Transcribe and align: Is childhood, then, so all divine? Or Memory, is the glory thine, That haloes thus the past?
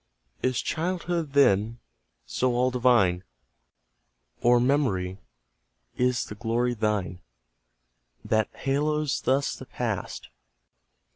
Is 0.41 0.63
childhood, 0.63 1.33
then, 1.33 1.77
so 2.25 2.55
all 2.55 2.71
divine? 2.71 3.23
Or 4.41 4.59
Memory, 4.59 5.19
is 5.95 6.25
the 6.25 6.33
glory 6.33 6.73
thine, 6.73 7.21
That 8.25 8.49
haloes 8.51 9.21
thus 9.21 9.55
the 9.55 9.67
past? 9.67 10.29